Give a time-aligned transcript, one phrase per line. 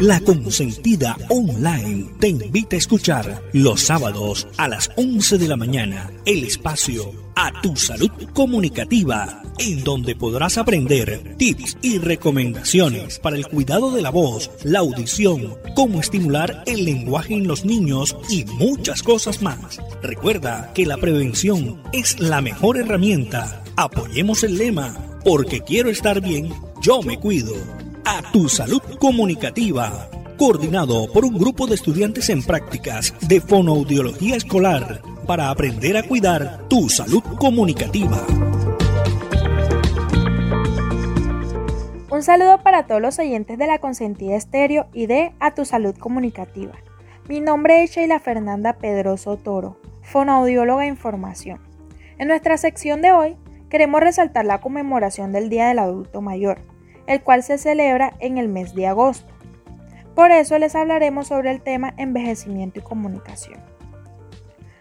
[0.00, 6.10] La Consentida Online te invita a escuchar los sábados a las 11 de la mañana
[6.24, 13.46] el espacio A Tu Salud Comunicativa, en donde podrás aprender tips y recomendaciones para el
[13.46, 19.02] cuidado de la voz, la audición, cómo estimular el lenguaje en los niños y muchas
[19.02, 19.82] cosas más.
[20.02, 23.62] Recuerda que la prevención es la mejor herramienta.
[23.76, 24.96] Apoyemos el lema,
[25.26, 27.52] porque quiero estar bien, yo me cuido
[28.10, 35.00] a tu salud comunicativa, coordinado por un grupo de estudiantes en prácticas de fonoaudiología escolar
[35.28, 38.26] para aprender a cuidar tu salud comunicativa.
[42.10, 45.94] Un saludo para todos los oyentes de la Consentida Estéreo y de A Tu Salud
[45.96, 46.72] Comunicativa.
[47.28, 51.60] Mi nombre es Sheila Fernanda Pedroso Toro, fonoaudióloga en formación.
[52.18, 53.36] En nuestra sección de hoy
[53.68, 56.58] queremos resaltar la conmemoración del Día del Adulto Mayor,
[57.06, 59.32] el cual se celebra en el mes de agosto.
[60.14, 63.60] Por eso les hablaremos sobre el tema envejecimiento y comunicación.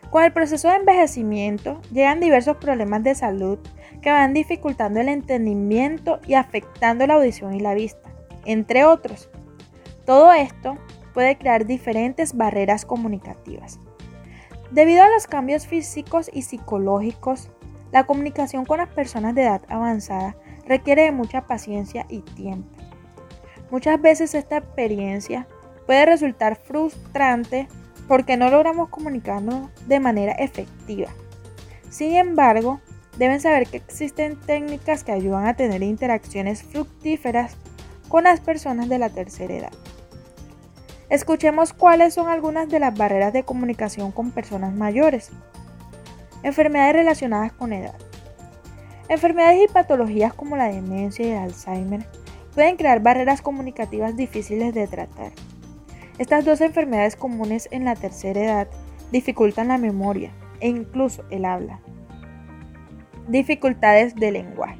[0.09, 3.59] Con el proceso de envejecimiento llegan diversos problemas de salud
[4.01, 8.09] que van dificultando el entendimiento y afectando la audición y la vista,
[8.45, 9.29] entre otros.
[10.05, 10.77] Todo esto
[11.13, 13.79] puede crear diferentes barreras comunicativas.
[14.71, 17.51] Debido a los cambios físicos y psicológicos,
[17.91, 20.35] la comunicación con las personas de edad avanzada
[20.69, 22.69] requiere de mucha paciencia y tiempo.
[23.71, 25.47] Muchas veces esta experiencia
[25.85, 27.67] puede resultar frustrante
[28.07, 31.09] porque no logramos comunicarnos de manera efectiva.
[31.89, 32.79] Sin embargo,
[33.17, 37.57] deben saber que existen técnicas que ayudan a tener interacciones fructíferas
[38.07, 39.73] con las personas de la tercera edad.
[41.09, 45.31] Escuchemos cuáles son algunas de las barreras de comunicación con personas mayores.
[46.43, 47.95] Enfermedades relacionadas con edad.
[49.09, 52.05] Enfermedades y patologías como la demencia y el Alzheimer
[52.53, 55.31] pueden crear barreras comunicativas difíciles de tratar.
[56.19, 58.67] Estas dos enfermedades comunes en la tercera edad
[59.11, 61.79] dificultan la memoria e incluso el habla.
[63.27, 64.79] Dificultades de lenguaje.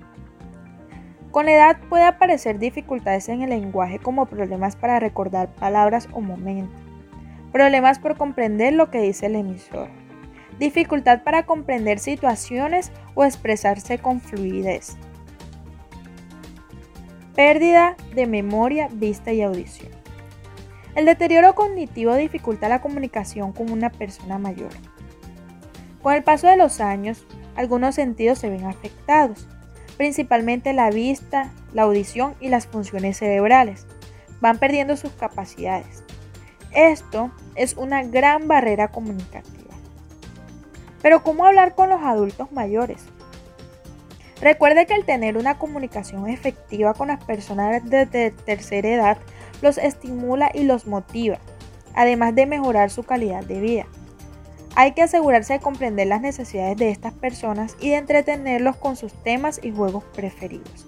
[1.31, 6.21] Con la edad puede aparecer dificultades en el lenguaje como problemas para recordar palabras o
[6.21, 6.79] momentos,
[7.51, 9.89] problemas por comprender lo que dice el emisor,
[10.59, 14.97] dificultad para comprender situaciones o expresarse con fluidez.
[17.35, 19.91] Pérdida de memoria, vista y audición.
[20.95, 24.71] El deterioro cognitivo dificulta la comunicación con una persona mayor.
[26.01, 29.47] Con el paso de los años, algunos sentidos se ven afectados,
[29.97, 33.85] principalmente la vista, la audición y las funciones cerebrales.
[34.41, 36.03] Van perdiendo sus capacidades.
[36.71, 39.58] Esto es una gran barrera comunicativa.
[41.01, 43.05] Pero ¿cómo hablar con los adultos mayores?
[44.41, 49.17] Recuerde que el tener una comunicación efectiva con las personas de tercera edad
[49.61, 51.39] los estimula y los motiva,
[51.93, 53.85] además de mejorar su calidad de vida.
[54.75, 59.13] Hay que asegurarse de comprender las necesidades de estas personas y de entretenerlos con sus
[59.23, 60.87] temas y juegos preferidos.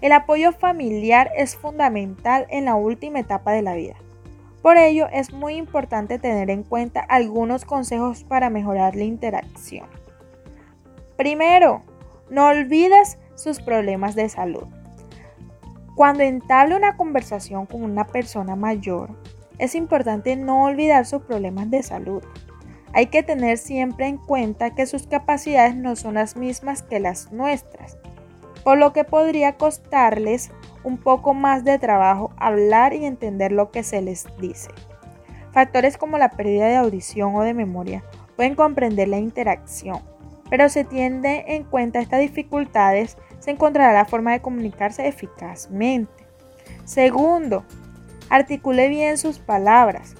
[0.00, 3.96] El apoyo familiar es fundamental en la última etapa de la vida.
[4.68, 9.86] Por ello es muy importante tener en cuenta algunos consejos para mejorar la interacción.
[11.16, 11.82] Primero,
[12.28, 14.64] no olvides sus problemas de salud.
[15.94, 19.08] Cuando entable una conversación con una persona mayor,
[19.56, 22.22] es importante no olvidar sus problemas de salud.
[22.92, 27.32] Hay que tener siempre en cuenta que sus capacidades no son las mismas que las
[27.32, 27.96] nuestras,
[28.64, 30.50] por lo que podría costarles
[30.84, 34.70] un poco más de trabajo hablar y entender lo que se les dice.
[35.52, 38.04] Factores como la pérdida de audición o de memoria
[38.36, 40.00] pueden comprender la interacción,
[40.50, 46.26] pero se tiende en cuenta estas dificultades, se encontrará la forma de comunicarse eficazmente.
[46.84, 47.64] Segundo,
[48.30, 50.14] articule bien sus palabras.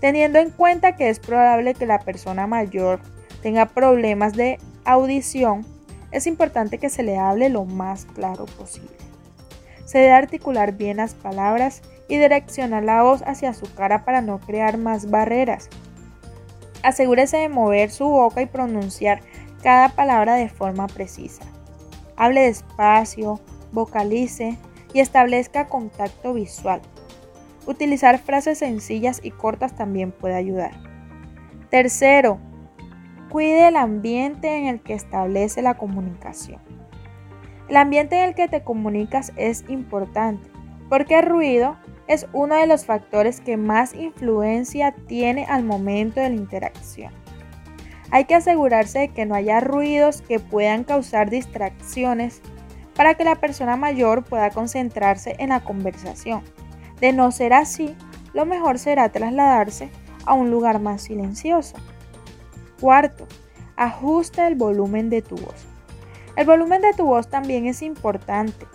[0.00, 3.00] Teniendo en cuenta que es probable que la persona mayor
[3.42, 5.64] tenga problemas de audición,
[6.10, 9.05] es importante que se le hable lo más claro posible.
[9.86, 14.40] Se debe articular bien las palabras y direccionar la voz hacia su cara para no
[14.40, 15.70] crear más barreras.
[16.82, 19.20] Asegúrese de mover su boca y pronunciar
[19.62, 21.44] cada palabra de forma precisa.
[22.16, 23.40] Hable despacio,
[23.72, 24.58] vocalice
[24.92, 26.80] y establezca contacto visual.
[27.66, 30.72] Utilizar frases sencillas y cortas también puede ayudar.
[31.70, 32.38] Tercero,
[33.30, 36.75] cuide el ambiente en el que establece la comunicación.
[37.68, 40.48] El ambiente en el que te comunicas es importante
[40.88, 41.76] porque el ruido
[42.06, 47.12] es uno de los factores que más influencia tiene al momento de la interacción.
[48.10, 52.40] Hay que asegurarse de que no haya ruidos que puedan causar distracciones
[52.94, 56.42] para que la persona mayor pueda concentrarse en la conversación.
[57.00, 57.96] De no ser así,
[58.32, 59.90] lo mejor será trasladarse
[60.24, 61.76] a un lugar más silencioso.
[62.80, 63.26] Cuarto,
[63.76, 65.66] ajusta el volumen de tu voz.
[66.36, 68.66] El volumen de tu voz también es importante.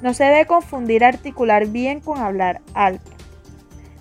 [0.00, 3.10] No se debe confundir articular bien con hablar alto.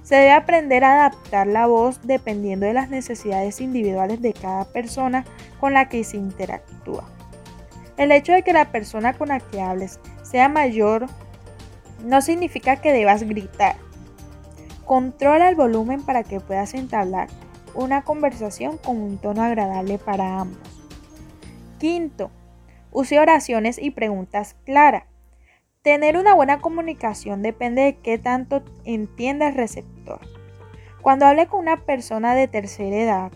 [0.03, 5.25] Se debe aprender a adaptar la voz dependiendo de las necesidades individuales de cada persona
[5.59, 7.05] con la que se interactúa.
[7.97, 11.07] El hecho de que la persona con la que hables sea mayor
[12.03, 13.75] no significa que debas gritar.
[14.85, 17.29] Controla el volumen para que puedas entablar
[17.73, 20.59] una conversación con un tono agradable para ambos.
[21.79, 22.29] Quinto,
[22.93, 25.03] use oraciones y preguntas claras.
[25.81, 30.21] Tener una buena comunicación depende de qué tanto entienda el receptor.
[31.01, 33.31] Cuando hable con una persona de tercera edad,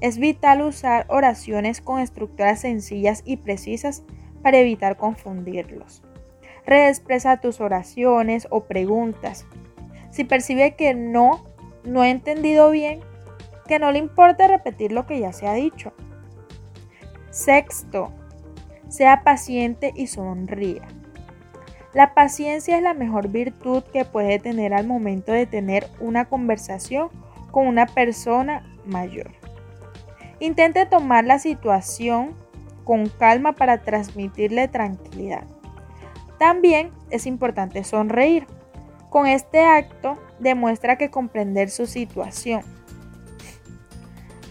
[0.00, 4.02] es vital usar oraciones con estructuras sencillas y precisas
[4.42, 6.02] para evitar confundirlos.
[6.66, 9.46] Reexpresa tus oraciones o preguntas.
[10.10, 11.44] Si percibe que no,
[11.84, 13.00] no he entendido bien,
[13.68, 15.92] que no le importa repetir lo que ya se ha dicho.
[17.30, 18.12] Sexto,
[18.94, 20.82] sea paciente y sonría.
[21.94, 27.08] La paciencia es la mejor virtud que puede tener al momento de tener una conversación
[27.50, 29.32] con una persona mayor.
[30.38, 32.36] Intente tomar la situación
[32.84, 35.44] con calma para transmitirle tranquilidad.
[36.38, 38.46] También es importante sonreír.
[39.10, 42.62] Con este acto demuestra que comprender su situación.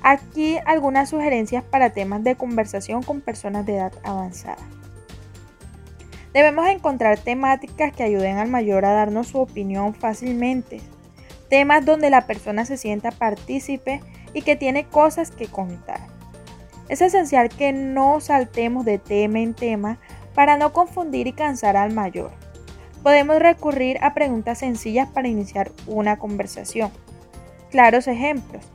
[0.03, 4.61] Aquí algunas sugerencias para temas de conversación con personas de edad avanzada.
[6.33, 10.81] Debemos encontrar temáticas que ayuden al mayor a darnos su opinión fácilmente.
[11.49, 14.01] Temas donde la persona se sienta partícipe
[14.33, 16.01] y que tiene cosas que contar.
[16.89, 19.99] Es esencial que no saltemos de tema en tema
[20.35, 22.31] para no confundir y cansar al mayor.
[23.03, 26.91] Podemos recurrir a preguntas sencillas para iniciar una conversación.
[27.69, 28.65] Claros ejemplos.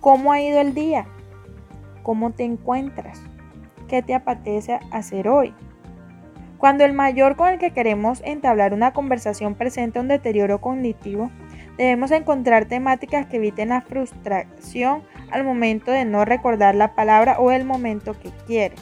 [0.00, 1.06] ¿Cómo ha ido el día?
[2.02, 3.20] ¿Cómo te encuentras?
[3.88, 5.54] ¿Qué te apetece hacer hoy?
[6.58, 11.30] Cuando el mayor con el que queremos entablar una conversación presenta un deterioro cognitivo,
[11.76, 17.50] debemos encontrar temáticas que eviten la frustración al momento de no recordar la palabra o
[17.50, 18.76] el momento que quiere.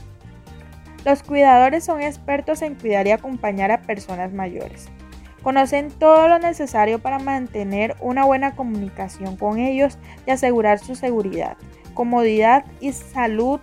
[1.05, 4.89] Los cuidadores son expertos en cuidar y acompañar a personas mayores.
[5.45, 11.57] Conocen todo lo necesario para mantener una buena comunicación con ellos y asegurar su seguridad,
[11.95, 13.61] comodidad y salud,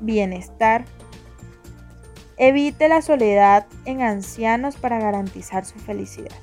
[0.00, 0.84] bienestar,
[2.42, 6.34] Evite la soledad en ancianos para garantizar su felicidad.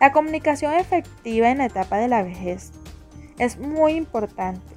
[0.00, 2.72] La comunicación efectiva en la etapa de la vejez
[3.38, 4.74] es muy importante.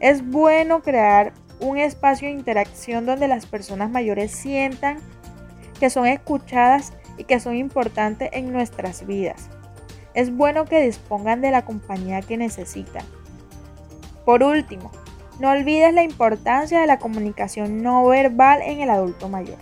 [0.00, 4.96] Es bueno crear un espacio de interacción donde las personas mayores sientan
[5.78, 9.48] que son escuchadas y que son importantes en nuestras vidas.
[10.14, 13.04] Es bueno que dispongan de la compañía que necesitan.
[14.24, 14.90] Por último,
[15.40, 19.58] no olvides la importancia de la comunicación no verbal en el adulto mayor.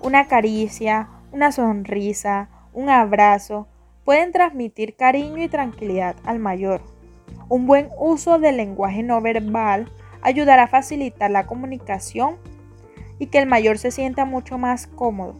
[0.00, 3.68] Una caricia, una sonrisa, un abrazo
[4.04, 6.82] pueden transmitir cariño y tranquilidad al mayor.
[7.48, 9.90] Un buen uso del lenguaje no verbal
[10.22, 12.36] ayudará a facilitar la comunicación
[13.18, 15.36] y que el mayor se sienta mucho más cómodo.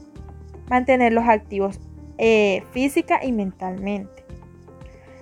[0.68, 1.80] Mantenerlos activos
[2.18, 4.24] eh, física y mentalmente.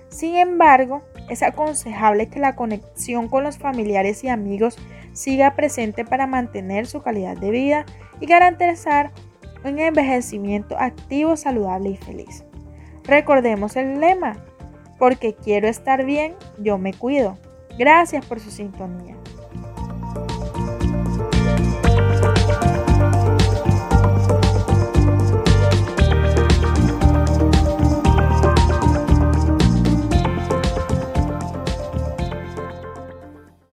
[0.09, 4.77] Sin embargo, es aconsejable que la conexión con los familiares y amigos
[5.13, 7.85] siga presente para mantener su calidad de vida
[8.19, 9.11] y garantizar
[9.63, 12.43] un envejecimiento activo, saludable y feliz.
[13.05, 14.37] Recordemos el lema,
[14.99, 17.37] porque quiero estar bien, yo me cuido.
[17.77, 19.15] Gracias por su sintonía.